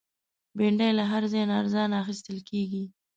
بېنډۍ 0.57 0.91
له 0.97 1.03
هر 1.11 1.23
ځای 1.33 1.43
نه 1.49 1.53
ارزانه 1.61 1.95
اخیستل 2.03 2.37
کېږي 2.49 2.83